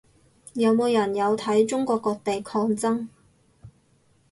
[0.53, 3.07] 有冇人有睇中國各地抗爭